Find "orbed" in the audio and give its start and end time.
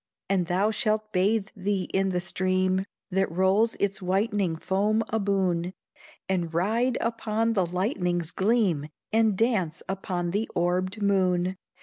10.55-11.03